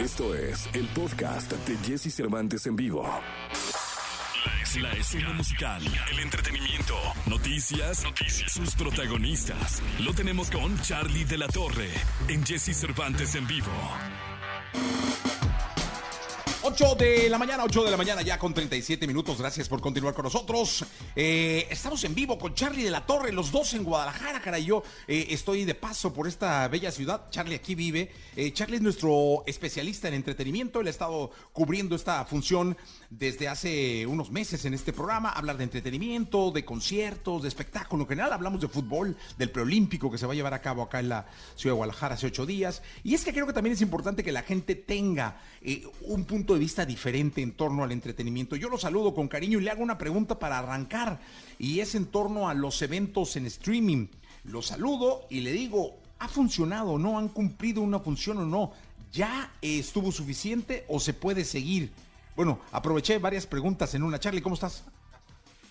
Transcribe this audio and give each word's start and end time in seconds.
Esto 0.00 0.34
es 0.34 0.66
el 0.72 0.86
podcast 0.88 1.52
de 1.52 1.76
Jesse 1.86 2.10
Cervantes 2.10 2.66
en 2.66 2.74
vivo. 2.74 3.06
La 4.80 4.92
escena, 4.92 5.34
musical, 5.34 5.82
el 6.10 6.20
entretenimiento, 6.20 6.94
noticias, 7.26 8.04
sus 8.46 8.74
protagonistas. 8.76 9.82
Lo 9.98 10.14
tenemos 10.14 10.50
con 10.50 10.80
Charlie 10.80 11.24
de 11.24 11.36
la 11.36 11.48
Torre 11.48 11.90
en 12.28 12.46
Jesse 12.46 12.74
Cervantes 12.74 13.34
en 13.34 13.46
vivo. 13.46 13.72
8 16.70 16.94
de 16.94 17.28
la 17.28 17.36
mañana, 17.36 17.64
8 17.64 17.82
de 17.82 17.90
la 17.90 17.96
mañana 17.96 18.22
ya 18.22 18.38
con 18.38 18.54
37 18.54 19.04
minutos. 19.08 19.38
Gracias 19.38 19.68
por 19.68 19.80
continuar 19.80 20.14
con 20.14 20.22
nosotros. 20.22 20.84
Eh, 21.16 21.66
estamos 21.68 22.04
en 22.04 22.14
vivo 22.14 22.38
con 22.38 22.54
Charlie 22.54 22.84
de 22.84 22.92
la 22.92 23.04
Torre, 23.04 23.32
los 23.32 23.50
dos 23.50 23.74
en 23.74 23.82
Guadalajara, 23.82 24.40
caray. 24.40 24.66
Yo 24.66 24.84
eh, 25.08 25.26
estoy 25.30 25.64
de 25.64 25.74
paso 25.74 26.12
por 26.12 26.28
esta 26.28 26.68
bella 26.68 26.92
ciudad. 26.92 27.28
Charlie 27.30 27.56
aquí 27.56 27.74
vive. 27.74 28.12
Eh, 28.36 28.52
Charlie 28.52 28.76
es 28.76 28.82
nuestro 28.82 29.42
especialista 29.46 30.06
en 30.06 30.14
entretenimiento. 30.14 30.80
Él 30.80 30.86
ha 30.86 30.90
estado 30.90 31.32
cubriendo 31.52 31.96
esta 31.96 32.24
función 32.24 32.76
desde 33.10 33.48
hace 33.48 34.06
unos 34.06 34.30
meses 34.30 34.64
en 34.64 34.72
este 34.72 34.92
programa. 34.92 35.30
Hablar 35.30 35.56
de 35.56 35.64
entretenimiento, 35.64 36.52
de 36.52 36.64
conciertos, 36.64 37.42
de 37.42 37.48
espectáculo 37.48 38.04
en 38.04 38.10
general. 38.10 38.32
Hablamos 38.32 38.60
de 38.60 38.68
fútbol, 38.68 39.16
del 39.36 39.50
preolímpico 39.50 40.08
que 40.08 40.18
se 40.18 40.26
va 40.26 40.34
a 40.34 40.36
llevar 40.36 40.54
a 40.54 40.62
cabo 40.62 40.82
acá 40.82 41.00
en 41.00 41.08
la 41.08 41.26
ciudad 41.56 41.74
de 41.74 41.78
Guadalajara 41.78 42.14
hace 42.14 42.28
ocho 42.28 42.46
días. 42.46 42.80
Y 43.02 43.14
es 43.14 43.24
que 43.24 43.32
creo 43.32 43.48
que 43.48 43.52
también 43.52 43.74
es 43.74 43.82
importante 43.82 44.22
que 44.22 44.30
la 44.30 44.42
gente 44.42 44.76
tenga 44.76 45.40
un 46.02 46.24
punto 46.24 46.54
de 46.54 46.59
vista 46.60 46.86
diferente 46.86 47.42
en 47.42 47.52
torno 47.52 47.82
al 47.82 47.90
entretenimiento. 47.90 48.54
Yo 48.54 48.68
lo 48.68 48.78
saludo 48.78 49.14
con 49.14 49.26
cariño 49.26 49.58
y 49.58 49.62
le 49.62 49.70
hago 49.70 49.82
una 49.82 49.98
pregunta 49.98 50.38
para 50.38 50.58
arrancar 50.58 51.18
y 51.58 51.80
es 51.80 51.94
en 51.94 52.06
torno 52.06 52.48
a 52.48 52.54
los 52.54 52.80
eventos 52.82 53.34
en 53.36 53.46
streaming. 53.46 54.06
Lo 54.44 54.62
saludo 54.62 55.22
y 55.30 55.40
le 55.40 55.52
digo, 55.52 55.96
¿ha 56.18 56.28
funcionado 56.28 56.92
o 56.92 56.98
no? 56.98 57.18
¿Han 57.18 57.28
cumplido 57.28 57.80
una 57.82 57.98
función 57.98 58.38
o 58.38 58.44
no? 58.44 58.72
¿Ya 59.10 59.52
estuvo 59.60 60.12
suficiente 60.12 60.84
o 60.88 61.00
se 61.00 61.14
puede 61.14 61.44
seguir? 61.44 61.90
Bueno, 62.36 62.60
aproveché 62.70 63.18
varias 63.18 63.46
preguntas 63.46 63.94
en 63.94 64.02
una. 64.02 64.20
Charlie, 64.20 64.42
¿cómo 64.42 64.54
estás? 64.54 64.84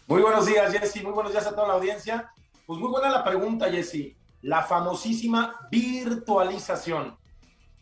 Muy 0.07 0.21
buenos 0.21 0.47
días, 0.47 0.73
Jesse. 0.73 1.03
Muy 1.03 1.13
buenos 1.13 1.31
días 1.31 1.45
a 1.45 1.51
toda 1.51 1.67
la 1.67 1.73
audiencia. 1.75 2.31
Pues 2.65 2.79
muy 2.79 2.89
buena 2.89 3.09
la 3.09 3.23
pregunta, 3.23 3.69
Jesse. 3.69 4.15
La 4.41 4.63
famosísima 4.63 5.55
virtualización. 5.71 7.15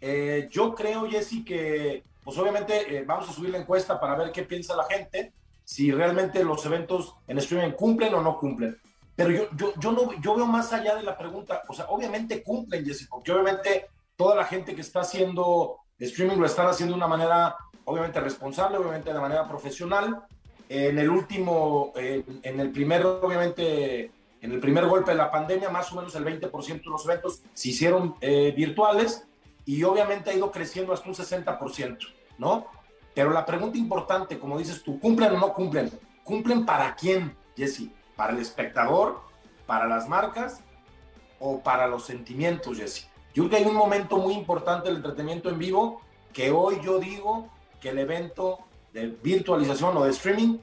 Eh, 0.01 0.49
yo 0.51 0.75
creo, 0.75 1.09
Jesse, 1.09 1.43
que 1.45 2.03
pues 2.27 2.37
obviamente 2.39 2.93
eh, 2.93 3.05
vamos 3.07 3.29
a 3.29 3.31
subir 3.31 3.51
la 3.51 3.57
encuesta 3.57 3.97
para 3.97 4.13
ver 4.17 4.33
qué 4.33 4.43
piensa 4.43 4.75
la 4.75 4.83
gente, 4.83 5.31
si 5.63 5.93
realmente 5.93 6.43
los 6.43 6.65
eventos 6.65 7.15
en 7.25 7.37
streaming 7.37 7.71
cumplen 7.71 8.13
o 8.15 8.21
no 8.21 8.37
cumplen. 8.37 8.77
Pero 9.15 9.31
yo, 9.31 9.47
yo, 9.55 9.71
yo, 9.79 9.93
no, 9.93 10.11
yo 10.19 10.35
veo 10.35 10.45
más 10.45 10.73
allá 10.73 10.95
de 10.95 11.03
la 11.03 11.17
pregunta, 11.17 11.63
o 11.69 11.73
sea, 11.73 11.85
obviamente 11.85 12.43
cumplen, 12.43 12.83
Jesse, 12.83 13.07
porque 13.09 13.31
obviamente 13.31 13.87
toda 14.17 14.35
la 14.35 14.43
gente 14.43 14.75
que 14.75 14.81
está 14.81 14.99
haciendo 14.99 15.77
streaming 15.97 16.35
lo 16.35 16.47
están 16.47 16.67
haciendo 16.67 16.95
de 16.95 16.97
una 16.97 17.07
manera, 17.07 17.55
obviamente 17.85 18.19
responsable, 18.19 18.77
obviamente 18.77 19.13
de 19.13 19.19
manera 19.21 19.47
profesional. 19.47 20.23
En 20.67 20.99
el 20.99 21.09
último, 21.09 21.93
en 21.95 22.59
el 22.59 22.71
primer, 22.71 23.05
obviamente, 23.05 24.11
en 24.41 24.51
el 24.51 24.59
primer 24.59 24.85
golpe 24.85 25.11
de 25.11 25.17
la 25.17 25.31
pandemia, 25.31 25.69
más 25.69 25.93
o 25.93 25.95
menos 25.95 26.13
el 26.13 26.25
20% 26.25 26.67
de 26.67 26.89
los 26.89 27.05
eventos 27.05 27.41
se 27.53 27.69
hicieron 27.69 28.15
eh, 28.19 28.53
virtuales 28.53 29.25
y 29.67 29.83
obviamente 29.83 30.29
ha 30.29 30.33
ido 30.33 30.49
creciendo 30.49 30.93
hasta 30.93 31.09
un 31.09 31.13
60%, 31.13 31.97
¿no? 32.37 32.67
Pero 33.13 33.31
la 33.31 33.45
pregunta 33.45 33.77
importante, 33.77 34.39
como 34.39 34.57
dices 34.57 34.81
tú, 34.81 34.97
¿cumplen 34.97 35.35
o 35.35 35.39
no 35.39 35.53
cumplen? 35.53 35.91
¿Cumplen 36.23 36.65
para 36.65 36.95
quién, 36.95 37.35
Jesse? 37.55 37.89
¿Para 38.15 38.31
el 38.31 38.39
espectador? 38.39 39.19
¿Para 39.65 39.85
las 39.85 40.07
marcas? 40.07 40.61
¿O 41.39 41.59
para 41.59 41.85
los 41.85 42.05
sentimientos, 42.05 42.77
Jesse? 42.77 43.09
Yo 43.33 43.43
creo 43.43 43.49
que 43.49 43.55
hay 43.57 43.65
un 43.65 43.75
momento 43.75 44.17
muy 44.17 44.35
importante 44.35 44.87
del 44.87 44.97
entretenimiento 44.97 45.49
en 45.49 45.59
vivo 45.59 46.01
que 46.31 46.49
hoy 46.49 46.79
yo 46.81 46.97
digo 46.97 47.49
que 47.81 47.89
el 47.89 47.99
evento 47.99 48.59
de 48.93 49.07
virtualización 49.21 49.97
o 49.97 50.05
de 50.05 50.11
streaming 50.11 50.59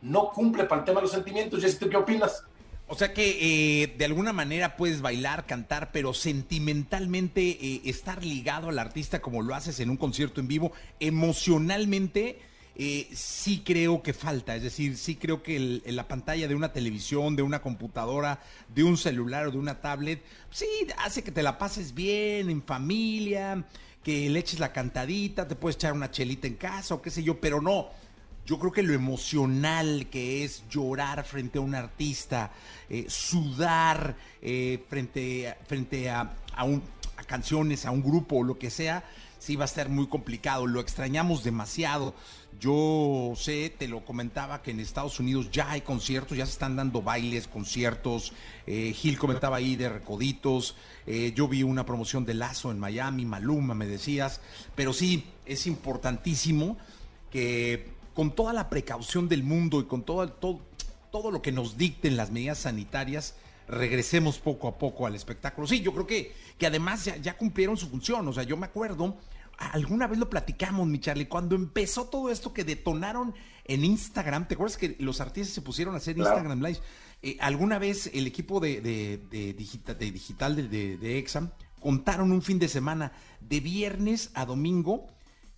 no 0.00 0.30
cumple 0.30 0.64
para 0.64 0.82
el 0.82 0.84
tema 0.84 1.00
de 1.00 1.06
los 1.06 1.12
sentimientos. 1.12 1.60
Jesse, 1.60 1.80
¿tú 1.80 1.90
qué 1.90 1.96
opinas? 1.96 2.44
O 2.86 2.96
sea 2.96 3.14
que 3.14 3.82
eh, 3.82 3.94
de 3.96 4.04
alguna 4.04 4.32
manera 4.34 4.76
puedes 4.76 5.00
bailar, 5.00 5.46
cantar, 5.46 5.90
pero 5.90 6.12
sentimentalmente 6.12 7.40
eh, 7.42 7.80
estar 7.86 8.22
ligado 8.22 8.68
al 8.68 8.78
artista 8.78 9.22
como 9.22 9.42
lo 9.42 9.54
haces 9.54 9.80
en 9.80 9.88
un 9.88 9.96
concierto 9.96 10.40
en 10.40 10.48
vivo, 10.48 10.72
emocionalmente 11.00 12.40
eh, 12.76 13.08
sí 13.14 13.62
creo 13.64 14.02
que 14.02 14.12
falta. 14.12 14.54
Es 14.54 14.62
decir, 14.62 14.98
sí 14.98 15.16
creo 15.16 15.42
que 15.42 15.80
en 15.84 15.96
la 15.96 16.08
pantalla 16.08 16.46
de 16.46 16.54
una 16.54 16.72
televisión, 16.72 17.36
de 17.36 17.42
una 17.42 17.62
computadora, 17.62 18.40
de 18.74 18.84
un 18.84 18.98
celular 18.98 19.46
o 19.46 19.50
de 19.50 19.58
una 19.58 19.80
tablet, 19.80 20.22
sí 20.50 20.66
hace 20.98 21.22
que 21.22 21.32
te 21.32 21.42
la 21.42 21.56
pases 21.56 21.94
bien, 21.94 22.50
en 22.50 22.62
familia, 22.62 23.64
que 24.02 24.28
le 24.28 24.40
eches 24.40 24.60
la 24.60 24.72
cantadita, 24.72 25.48
te 25.48 25.54
puedes 25.54 25.76
echar 25.76 25.94
una 25.94 26.10
chelita 26.10 26.46
en 26.46 26.56
casa 26.56 26.94
o 26.94 27.02
qué 27.02 27.10
sé 27.10 27.22
yo, 27.22 27.40
pero 27.40 27.62
no 27.62 27.88
yo 28.46 28.58
creo 28.58 28.72
que 28.72 28.82
lo 28.82 28.92
emocional 28.92 30.06
que 30.10 30.44
es 30.44 30.64
llorar 30.68 31.24
frente 31.24 31.58
a 31.58 31.62
un 31.62 31.74
artista, 31.74 32.52
eh, 32.90 33.06
sudar 33.08 34.16
eh, 34.42 34.84
frente, 34.88 35.56
frente 35.66 36.10
a, 36.10 36.36
a 36.54 37.22
canciones, 37.26 37.86
a 37.86 37.90
un 37.90 38.02
grupo 38.02 38.36
o 38.36 38.42
lo 38.42 38.58
que 38.58 38.68
sea, 38.68 39.04
sí 39.38 39.56
va 39.56 39.64
a 39.64 39.68
ser 39.68 39.88
muy 39.88 40.08
complicado. 40.08 40.66
Lo 40.66 40.80
extrañamos 40.80 41.42
demasiado. 41.42 42.14
Yo 42.60 43.32
sé, 43.34 43.74
te 43.76 43.88
lo 43.88 44.04
comentaba 44.04 44.62
que 44.62 44.70
en 44.70 44.80
Estados 44.80 45.18
Unidos 45.20 45.50
ya 45.50 45.70
hay 45.70 45.80
conciertos, 45.80 46.36
ya 46.36 46.46
se 46.46 46.52
están 46.52 46.76
dando 46.76 47.00
bailes, 47.00 47.48
conciertos. 47.48 48.32
Eh, 48.66 48.92
Gil 48.94 49.18
comentaba 49.18 49.56
ahí 49.56 49.74
de 49.74 49.88
Recoditos. 49.88 50.76
yo 51.34 51.48
vi 51.48 51.62
una 51.62 51.84
promoción 51.84 52.24
de 52.24 52.34
Lazo 52.34 52.70
en 52.70 52.78
Miami, 52.78 53.24
Maluma, 53.24 53.74
me 53.74 53.86
decías. 53.86 54.40
Pero 54.74 54.92
sí, 54.92 55.24
es 55.46 55.66
importantísimo 55.66 56.76
que 57.30 57.93
con 58.14 58.34
toda 58.34 58.52
la 58.52 58.70
precaución 58.70 59.28
del 59.28 59.42
mundo 59.42 59.80
y 59.80 59.84
con 59.84 60.04
todo, 60.04 60.28
todo, 60.28 60.60
todo 61.10 61.30
lo 61.30 61.42
que 61.42 61.52
nos 61.52 61.76
dicten 61.76 62.16
las 62.16 62.30
medidas 62.30 62.58
sanitarias, 62.58 63.34
regresemos 63.68 64.38
poco 64.38 64.68
a 64.68 64.78
poco 64.78 65.06
al 65.06 65.14
espectáculo. 65.14 65.66
Sí, 65.66 65.80
yo 65.80 65.92
creo 65.92 66.06
que, 66.06 66.32
que 66.58 66.66
además 66.66 67.04
ya, 67.04 67.36
cumplieron 67.36 67.76
su 67.76 67.88
función. 67.88 68.26
O 68.28 68.32
sea, 68.32 68.44
yo 68.44 68.56
me 68.56 68.66
acuerdo, 68.66 69.16
alguna 69.58 70.06
vez 70.06 70.18
lo 70.18 70.30
platicamos, 70.30 70.86
mi 70.86 71.00
Charlie, 71.00 71.26
cuando 71.26 71.56
empezó 71.56 72.06
todo 72.06 72.30
esto 72.30 72.52
que 72.52 72.64
detonaron 72.64 73.34
en 73.64 73.84
Instagram, 73.84 74.46
¿te 74.46 74.54
acuerdas 74.54 74.76
que 74.76 74.96
los 75.00 75.20
artistas 75.20 75.54
se 75.54 75.62
pusieron 75.62 75.94
a 75.94 75.98
hacer 75.98 76.16
Instagram 76.16 76.62
Live? 76.62 76.78
Eh, 77.22 77.36
alguna 77.40 77.78
vez 77.78 78.10
el 78.12 78.26
equipo 78.26 78.60
de, 78.60 78.80
de, 78.80 79.54
digital, 79.54 79.98
de, 79.98 80.10
digital 80.12 80.56
de, 80.56 80.98
de 80.98 81.18
Exam 81.18 81.50
contaron 81.80 82.32
un 82.32 82.42
fin 82.42 82.58
de 82.58 82.68
semana 82.68 83.12
de 83.40 83.60
viernes 83.60 84.30
a 84.34 84.44
domingo 84.44 85.06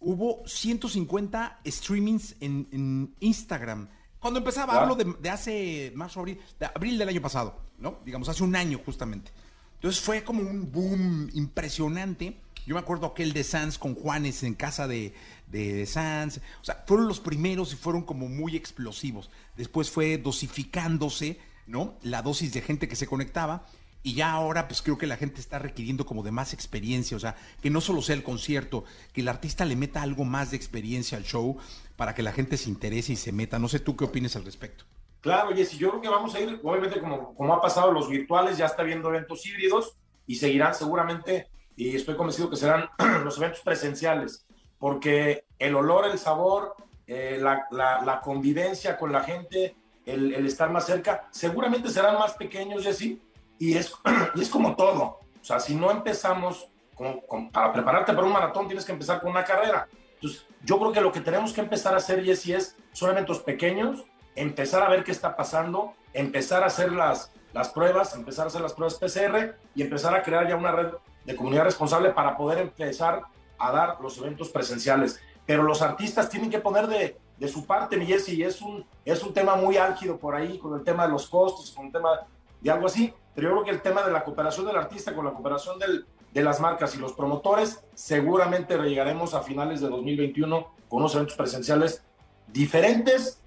hubo 0.06 0.46
150 0.46 1.60
streamings 1.66 2.36
en, 2.40 3.12
Instagram. 3.18 3.88
Cuando 4.20 4.38
empezaba, 4.38 4.80
hablo 4.80 4.94
de, 4.94 5.30
hace 5.30 5.92
marzo, 5.96 6.20
abril, 6.20 6.40
de 6.60 6.66
abril 6.66 6.96
del 6.96 7.08
año 7.08 7.20
pasado, 7.20 7.60
¿no? 7.78 7.98
Digamos, 8.04 8.28
hace 8.28 8.44
un 8.44 8.54
año 8.54 8.80
justamente. 8.86 9.32
Entonces 9.74 10.00
fue 10.00 10.22
como 10.22 10.42
un 10.42 10.70
boom 10.70 11.28
impresionante. 11.34 12.40
Yo 12.66 12.74
me 12.74 12.80
acuerdo 12.80 13.06
aquel 13.06 13.32
de 13.32 13.42
Sans 13.42 13.78
con 13.78 13.96
Juanes 13.96 14.44
en 14.44 14.54
casa 14.54 14.86
de, 14.86 15.12
de, 15.48 15.74
de 15.74 15.86
Sans. 15.86 16.38
O 16.60 16.64
sea, 16.64 16.84
fueron 16.86 17.08
los 17.08 17.18
primeros 17.18 17.72
y 17.72 17.76
fueron 17.76 18.02
como 18.02 18.28
muy 18.28 18.54
explosivos. 18.54 19.28
Después 19.56 19.90
fue 19.90 20.18
dosificándose, 20.18 21.40
¿no? 21.66 21.96
La 22.02 22.22
dosis 22.22 22.52
de 22.52 22.62
gente 22.62 22.88
que 22.88 22.96
se 22.96 23.08
conectaba 23.08 23.66
y 24.06 24.14
ya 24.14 24.30
ahora 24.30 24.68
pues 24.68 24.82
creo 24.82 24.96
que 24.96 25.08
la 25.08 25.16
gente 25.16 25.40
está 25.40 25.58
requiriendo 25.58 26.06
como 26.06 26.22
de 26.22 26.30
más 26.30 26.54
experiencia, 26.54 27.16
o 27.16 27.20
sea, 27.20 27.34
que 27.60 27.70
no 27.70 27.80
solo 27.80 28.02
sea 28.02 28.14
el 28.14 28.22
concierto, 28.22 28.84
que 29.12 29.20
el 29.20 29.26
artista 29.26 29.64
le 29.64 29.74
meta 29.74 30.00
algo 30.00 30.24
más 30.24 30.52
de 30.52 30.56
experiencia 30.56 31.18
al 31.18 31.24
show 31.24 31.58
para 31.96 32.14
que 32.14 32.22
la 32.22 32.30
gente 32.30 32.56
se 32.56 32.70
interese 32.70 33.14
y 33.14 33.16
se 33.16 33.32
meta. 33.32 33.58
No 33.58 33.66
sé 33.66 33.80
tú 33.80 33.96
qué 33.96 34.04
opinas 34.04 34.36
al 34.36 34.44
respecto. 34.44 34.84
Claro, 35.22 35.52
Jessy, 35.56 35.76
yo 35.76 35.90
creo 35.90 36.02
que 36.02 36.08
vamos 36.08 36.36
a 36.36 36.38
ir, 36.38 36.60
obviamente 36.62 37.00
como, 37.00 37.34
como 37.34 37.52
ha 37.52 37.60
pasado 37.60 37.90
los 37.90 38.08
virtuales, 38.08 38.56
ya 38.56 38.66
está 38.66 38.84
viendo 38.84 39.08
eventos 39.08 39.44
híbridos 39.44 39.96
y 40.24 40.36
seguirán 40.36 40.72
seguramente, 40.72 41.48
y 41.74 41.96
estoy 41.96 42.14
convencido 42.14 42.48
que 42.48 42.56
serán 42.56 42.88
los 43.24 43.36
eventos 43.38 43.62
presenciales, 43.62 44.46
porque 44.78 45.46
el 45.58 45.74
olor, 45.74 46.04
el 46.08 46.20
sabor, 46.20 46.76
eh, 47.08 47.40
la, 47.42 47.66
la, 47.72 48.20
convivencia 48.20 48.98
con 48.98 49.10
la 49.10 49.24
gente, 49.24 49.74
el, 50.04 50.32
el, 50.32 50.46
estar 50.46 50.70
más 50.70 50.86
cerca, 50.86 51.26
seguramente 51.32 51.90
serán 51.90 52.20
más 52.20 52.34
pequeños, 52.34 52.84
Jessy, 52.84 53.20
y 53.58 53.76
es, 53.76 53.94
y 54.34 54.40
es 54.40 54.48
como 54.48 54.76
todo. 54.76 55.20
O 55.40 55.44
sea, 55.44 55.60
si 55.60 55.74
no 55.74 55.90
empezamos 55.90 56.68
con, 56.94 57.50
para 57.50 57.72
prepararte 57.72 58.12
para 58.12 58.26
un 58.26 58.32
maratón, 58.32 58.66
tienes 58.66 58.84
que 58.84 58.92
empezar 58.92 59.20
con 59.20 59.30
una 59.30 59.44
carrera. 59.44 59.88
Entonces, 60.14 60.46
yo 60.62 60.78
creo 60.78 60.92
que 60.92 61.00
lo 61.00 61.12
que 61.12 61.20
tenemos 61.20 61.52
que 61.52 61.60
empezar 61.60 61.94
a 61.94 61.98
hacer, 61.98 62.24
Jessy, 62.24 62.54
es, 62.54 62.76
son 62.92 63.10
eventos 63.10 63.40
pequeños, 63.40 64.04
empezar 64.34 64.82
a 64.82 64.88
ver 64.88 65.04
qué 65.04 65.12
está 65.12 65.36
pasando, 65.36 65.94
empezar 66.12 66.62
a 66.62 66.66
hacer 66.66 66.92
las, 66.92 67.32
las 67.52 67.68
pruebas, 67.68 68.14
empezar 68.14 68.46
a 68.46 68.48
hacer 68.48 68.62
las 68.62 68.72
pruebas 68.72 68.94
PCR 68.94 69.56
y 69.74 69.82
empezar 69.82 70.14
a 70.14 70.22
crear 70.22 70.48
ya 70.48 70.56
una 70.56 70.72
red 70.72 70.88
de 71.24 71.36
comunidad 71.36 71.64
responsable 71.64 72.10
para 72.10 72.36
poder 72.36 72.58
empezar 72.58 73.22
a 73.58 73.72
dar 73.72 73.98
los 74.00 74.18
eventos 74.18 74.48
presenciales. 74.48 75.20
Pero 75.44 75.62
los 75.62 75.82
artistas 75.82 76.28
tienen 76.28 76.50
que 76.50 76.58
poner 76.58 76.86
de, 76.86 77.18
de 77.38 77.48
su 77.48 77.66
parte, 77.66 77.96
mi 77.96 78.06
Jessy, 78.06 78.42
es 78.42 78.60
un, 78.62 78.86
es 79.04 79.22
un 79.22 79.32
tema 79.32 79.56
muy 79.56 79.76
álgido 79.76 80.18
por 80.18 80.34
ahí, 80.34 80.58
con 80.58 80.74
el 80.74 80.82
tema 80.82 81.06
de 81.06 81.12
los 81.12 81.28
costos, 81.28 81.70
con 81.70 81.86
el 81.86 81.92
tema 81.92 82.26
de 82.60 82.70
algo 82.70 82.86
así, 82.86 83.12
pero 83.36 83.48
yo 83.48 83.54
creo 83.54 83.64
que 83.64 83.70
el 83.70 83.82
tema 83.82 84.02
de 84.02 84.10
la 84.10 84.24
cooperación 84.24 84.66
del 84.66 84.76
artista 84.76 85.14
con 85.14 85.26
la 85.26 85.32
cooperación 85.32 85.78
del, 85.78 86.06
de 86.32 86.42
las 86.42 86.58
marcas 86.58 86.94
y 86.94 86.98
los 86.98 87.12
promotores, 87.12 87.84
seguramente 87.94 88.78
llegaremos 88.78 89.34
a 89.34 89.42
finales 89.42 89.82
de 89.82 89.88
2021 89.88 90.66
con 90.88 91.00
unos 91.00 91.14
eventos 91.14 91.36
presenciales 91.36 92.02
diferentes, 92.48 93.42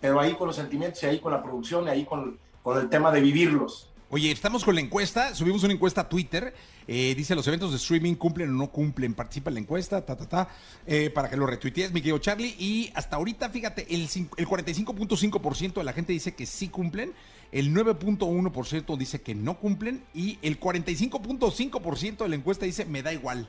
pero 0.00 0.18
ahí 0.18 0.32
con 0.32 0.46
los 0.46 0.56
sentimientos 0.56 1.02
y 1.02 1.06
ahí 1.06 1.20
con 1.20 1.30
la 1.30 1.42
producción 1.42 1.84
y 1.86 1.90
ahí 1.90 2.04
con, 2.06 2.38
con 2.62 2.78
el 2.78 2.88
tema 2.88 3.12
de 3.12 3.20
vivirlos. 3.20 3.91
Oye, 4.14 4.30
estamos 4.30 4.62
con 4.62 4.74
la 4.74 4.82
encuesta, 4.82 5.34
subimos 5.34 5.64
una 5.64 5.72
encuesta 5.72 6.02
a 6.02 6.08
Twitter, 6.10 6.52
eh, 6.86 7.14
dice 7.16 7.34
los 7.34 7.48
eventos 7.48 7.70
de 7.70 7.78
streaming 7.78 8.14
cumplen 8.14 8.50
o 8.50 8.52
no 8.52 8.66
cumplen, 8.70 9.14
participa 9.14 9.48
en 9.48 9.54
la 9.54 9.60
encuesta, 9.60 10.04
ta, 10.04 10.14
ta, 10.14 10.28
ta, 10.28 10.48
eh, 10.86 11.08
para 11.08 11.30
que 11.30 11.36
lo 11.38 11.46
retuitees, 11.46 11.94
mi 11.94 12.02
querido 12.02 12.18
Charlie, 12.18 12.54
y 12.58 12.92
hasta 12.94 13.16
ahorita, 13.16 13.48
fíjate, 13.48 13.86
el, 13.88 14.02
el 14.02 14.46
45.5% 14.46 15.72
de 15.72 15.84
la 15.84 15.94
gente 15.94 16.12
dice 16.12 16.34
que 16.34 16.44
sí 16.44 16.68
cumplen, 16.68 17.14
el 17.52 17.74
9.1% 17.74 18.98
dice 18.98 19.22
que 19.22 19.34
no 19.34 19.58
cumplen, 19.58 20.04
y 20.12 20.38
el 20.42 20.60
45.5% 20.60 22.18
de 22.18 22.28
la 22.28 22.36
encuesta 22.36 22.66
dice 22.66 22.84
me 22.84 23.02
da 23.02 23.14
igual. 23.14 23.48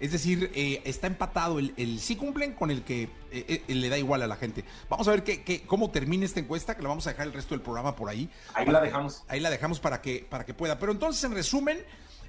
Es 0.00 0.12
decir, 0.12 0.50
eh, 0.54 0.80
está 0.84 1.08
empatado 1.08 1.58
el, 1.58 2.00
sí 2.00 2.14
cumplen 2.14 2.52
con 2.52 2.70
el 2.70 2.82
que 2.82 3.04
eh, 3.32 3.64
eh, 3.66 3.74
le 3.74 3.88
da 3.88 3.98
igual 3.98 4.22
a 4.22 4.26
la 4.26 4.36
gente. 4.36 4.64
Vamos 4.88 5.08
a 5.08 5.10
ver 5.10 5.24
qué, 5.24 5.62
cómo 5.66 5.90
termina 5.90 6.24
esta 6.24 6.40
encuesta, 6.40 6.76
que 6.76 6.82
la 6.82 6.88
vamos 6.88 7.06
a 7.06 7.10
dejar 7.10 7.26
el 7.26 7.32
resto 7.32 7.54
del 7.54 7.62
programa 7.62 7.96
por 7.96 8.08
ahí. 8.08 8.30
Ahí 8.54 8.66
la 8.66 8.80
dejamos. 8.80 9.24
Ahí 9.28 9.40
la 9.40 9.50
dejamos 9.50 9.80
para 9.80 10.00
que, 10.00 10.24
para 10.28 10.46
que 10.46 10.54
pueda. 10.54 10.78
Pero 10.78 10.92
entonces, 10.92 11.24
en 11.24 11.32
resumen, 11.32 11.78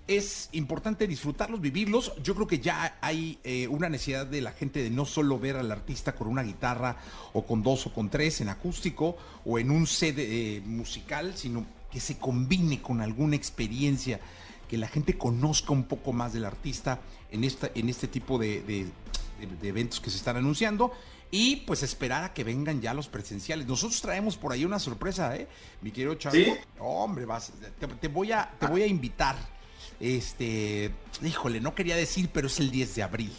es 0.07 0.49
importante 0.53 1.05
disfrutarlos, 1.05 1.61
vivirlos. 1.61 2.13
Yo 2.23 2.33
creo 2.33 2.47
que 2.47 2.59
ya 2.59 2.97
hay 3.01 3.39
una 3.69 3.87
necesidad 3.87 4.25
de 4.25 4.41
la 4.41 4.51
gente 4.51 4.81
de 4.81 4.89
no 4.89 5.05
solo 5.05 5.37
ver 5.37 5.55
al 5.55 5.71
artista 5.71 6.15
con 6.15 6.27
una 6.27 6.41
guitarra 6.41 6.97
o 7.33 7.45
con 7.45 7.61
dos 7.61 7.85
o 7.85 7.93
con 7.93 8.09
tres 8.09 8.41
en 8.41 8.49
acústico 8.49 9.15
o 9.45 9.59
en 9.59 9.69
un 9.69 9.85
CD 9.85 10.63
musical, 10.65 11.37
sino 11.37 11.63
que 11.91 11.99
se 11.99 12.17
combine 12.17 12.81
con 12.81 13.01
alguna 13.01 13.35
experiencia 13.35 14.19
que 14.69 14.77
la 14.77 14.87
gente 14.87 15.17
conozca 15.17 15.73
un 15.73 15.83
poco 15.83 16.13
más 16.13 16.31
del 16.31 16.45
artista 16.45 17.01
en, 17.31 17.43
esta, 17.43 17.71
en 17.73 17.89
este 17.89 18.07
tipo 18.07 18.37
de, 18.37 18.87
eventos 19.63 19.99
que 19.99 20.11
se 20.11 20.17
están 20.17 20.37
anunciando 20.37 20.93
y 21.31 21.57
pues 21.57 21.83
esperar 21.83 22.23
a 22.23 22.33
que 22.33 22.43
vengan 22.43 22.79
ya 22.79 22.93
los 22.93 23.07
presenciales. 23.07 23.67
Nosotros 23.67 23.99
traemos 24.01 24.37
por 24.37 24.53
ahí 24.53 24.65
una 24.65 24.79
sorpresa, 24.79 25.35
¿eh? 25.35 25.47
Mi 25.81 25.91
querido 25.91 26.15
Charlie. 26.15 26.55
Hombre, 26.79 27.25
vas, 27.25 27.51
te, 27.99 28.07
voy 28.07 28.31
a, 28.31 28.49
te 28.59 28.67
voy 28.67 28.83
a 28.83 28.87
invitar. 28.87 29.35
Este, 29.99 30.91
híjole, 31.23 31.59
no 31.59 31.75
quería 31.75 31.95
decir, 31.95 32.29
pero 32.31 32.47
es 32.47 32.59
el 32.59 32.71
10 32.71 32.95
de 32.95 33.03
abril. 33.03 33.33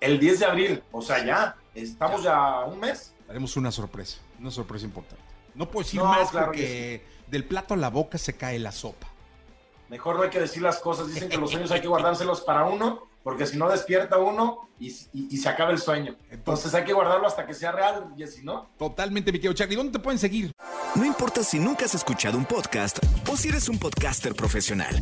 El 0.00 0.18
10 0.20 0.38
de 0.38 0.46
abril, 0.46 0.82
o 0.92 1.02
sea, 1.02 1.24
ya, 1.24 1.56
estamos 1.74 2.22
ya, 2.22 2.60
un 2.60 2.78
mes. 2.78 3.12
Haremos 3.28 3.56
una 3.56 3.70
sorpresa, 3.70 4.18
una 4.38 4.50
sorpresa 4.50 4.84
importante. 4.84 5.24
No 5.54 5.70
puedo 5.70 5.84
decir 5.84 6.00
más 6.00 6.30
porque 6.30 7.04
del 7.28 7.44
plato 7.44 7.74
a 7.74 7.76
la 7.76 7.90
boca 7.90 8.18
se 8.18 8.36
cae 8.36 8.58
la 8.58 8.72
sopa. 8.72 9.13
Mejor 9.88 10.16
no 10.16 10.22
hay 10.22 10.30
que 10.30 10.40
decir 10.40 10.62
las 10.62 10.78
cosas. 10.78 11.08
Dicen 11.08 11.28
que 11.28 11.36
los 11.36 11.50
sueños 11.50 11.70
hay 11.70 11.80
que 11.80 11.88
guardárselos 11.88 12.40
para 12.40 12.64
uno, 12.64 13.06
porque 13.22 13.46
si 13.46 13.56
no 13.56 13.68
despierta 13.68 14.18
uno 14.18 14.68
y, 14.78 14.90
se 14.90 15.48
acaba 15.48 15.70
el 15.70 15.78
sueño. 15.78 16.16
Entonces 16.30 16.74
hay 16.74 16.84
que 16.84 16.92
guardarlo 16.92 17.26
hasta 17.26 17.46
que 17.46 17.54
sea 17.54 17.72
real, 17.72 18.14
y 18.16 18.26
si 18.26 18.44
no. 18.44 18.70
Totalmente, 18.78 19.32
mi 19.32 19.38
querido 19.38 19.54
Charlie. 19.54 19.76
¿Dónde 19.76 19.92
te 19.92 19.98
pueden 19.98 20.18
seguir? 20.18 20.52
No 20.94 21.04
importa 21.04 21.42
si 21.42 21.58
nunca 21.58 21.84
has 21.84 21.94
escuchado 21.94 22.38
un 22.38 22.44
podcast 22.44 22.98
o 23.30 23.36
si 23.36 23.48
eres 23.48 23.68
un 23.68 23.78
podcaster 23.78 24.34
profesional. 24.34 24.94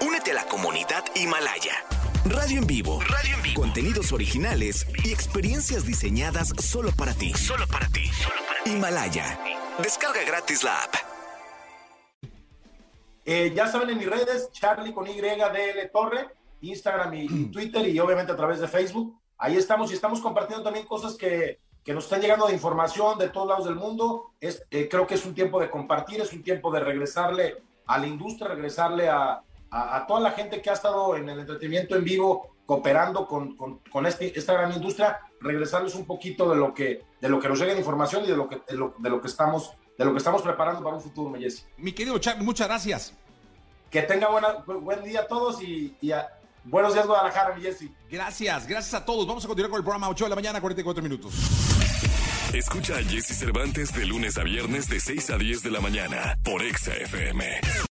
Únete 0.00 0.32
a 0.32 0.34
la 0.34 0.46
comunidad 0.46 1.04
Himalaya. 1.14 1.84
Radio 2.24 2.58
en 2.58 2.66
vivo. 2.66 3.00
Radio 3.00 3.36
en 3.36 3.42
vivo. 3.42 3.60
Contenidos 3.62 4.12
originales 4.12 4.86
y 5.04 5.12
experiencias 5.12 5.86
diseñadas 5.86 6.52
solo 6.58 6.90
para 6.90 7.14
ti. 7.14 7.32
Solo 7.34 7.66
para 7.68 7.86
ti. 7.88 8.06
Solo 8.08 8.40
para 8.48 8.64
ti. 8.64 8.70
Himalaya. 8.70 9.38
Descarga 9.78 10.24
gratis 10.24 10.64
la 10.64 10.82
app. 10.82 11.05
Eh, 13.28 13.52
ya 13.52 13.66
saben 13.66 13.90
en 13.90 13.98
mis 13.98 14.08
redes, 14.08 14.52
Charlie 14.52 14.94
con 14.94 15.04
YDL 15.04 15.90
Torre, 15.92 16.28
Instagram 16.60 17.12
y, 17.14 17.46
Twitter 17.52 17.86
y 17.88 17.98
obviamente 17.98 18.30
a 18.30 18.36
través 18.36 18.60
de 18.60 18.68
Facebook. 18.68 19.18
Ahí 19.36 19.56
estamos 19.56 19.90
y 19.90 19.94
estamos 19.94 20.20
compartiendo 20.20 20.62
también 20.62 20.86
cosas 20.86 21.14
que, 21.14 21.58
que 21.82 21.92
nos 21.92 22.04
están 22.04 22.20
llegando 22.20 22.46
de 22.46 22.54
información 22.54 23.18
de 23.18 23.28
todos 23.28 23.48
lados 23.48 23.66
del 23.66 23.74
mundo. 23.74 24.30
Es, 24.40 24.64
eh, 24.70 24.88
creo 24.88 25.08
que 25.08 25.16
es 25.16 25.26
un 25.26 25.34
tiempo 25.34 25.60
de 25.60 25.68
compartir, 25.68 26.20
es 26.20 26.32
un 26.32 26.44
tiempo 26.44 26.70
de 26.70 26.78
regresarle 26.78 27.56
a 27.86 27.98
la 27.98 28.06
industria, 28.06 28.48
regresarle 28.48 29.08
a, 29.08 29.42
a, 29.70 30.06
toda 30.06 30.20
la 30.20 30.30
gente 30.30 30.62
que 30.62 30.70
ha 30.70 30.74
estado 30.74 31.16
en 31.16 31.28
el 31.28 31.40
entretenimiento 31.40 31.96
en 31.96 32.04
vivo 32.04 32.54
cooperando 32.64 33.26
con, 33.26 33.56
con, 33.56 33.78
con 33.90 34.06
este, 34.06 34.36
esta 34.38 34.52
gran 34.52 34.72
industria, 34.72 35.20
regresarles 35.40 35.96
un 35.96 36.04
poquito 36.04 36.48
de 36.48 36.56
lo 36.56 36.72
que, 36.72 37.04
de 37.20 37.28
lo 37.28 37.40
que 37.40 37.48
nos 37.48 37.58
llega 37.58 37.72
de 37.72 37.80
información 37.80 38.24
y 38.24 38.28
de 38.28 38.36
lo 38.36 38.48
que, 38.48 38.62
de 38.68 38.76
lo, 38.76 38.94
de 38.98 39.10
lo 39.10 39.20
que 39.20 39.28
estamos 39.28 39.76
de 39.98 40.04
lo 40.04 40.12
que 40.12 40.18
estamos 40.18 40.42
preparando 40.42 40.82
para 40.82 40.96
un 40.96 41.02
futuro, 41.02 41.30
mi 41.30 41.46
Mi 41.78 41.92
querido 41.92 42.18
Chuck, 42.18 42.36
muchas 42.38 42.68
gracias. 42.68 43.12
Que 43.90 44.02
tenga 44.02 44.28
buena, 44.28 44.64
buen 44.66 45.02
día 45.04 45.20
a 45.20 45.26
todos 45.26 45.62
y, 45.62 45.96
buenos 46.64 46.92
días, 46.92 47.06
Guadalajara, 47.06 47.54
mi 47.54 47.62
Jesse. 47.62 47.90
Gracias, 48.10 48.66
gracias 48.66 48.94
a 48.94 49.04
todos. 49.04 49.26
Vamos 49.26 49.44
a 49.44 49.48
continuar 49.48 49.70
con 49.70 49.78
el 49.78 49.84
programa 49.84 50.08
8 50.08 50.24
de 50.24 50.30
la 50.30 50.36
mañana, 50.36 50.60
44 50.60 51.02
minutos. 51.02 51.32
Escucha 52.52 52.96
a 52.96 53.02
Jesse 53.02 53.36
Cervantes 53.36 53.92
de 53.94 54.06
lunes 54.06 54.38
a 54.38 54.42
viernes 54.42 54.88
de 54.88 55.00
6 55.00 55.30
a 55.30 55.38
10 55.38 55.62
de 55.62 55.70
la 55.70 55.80
mañana 55.80 56.38
por 56.42 56.62
Exa 56.62 56.92
FM. 56.94 57.86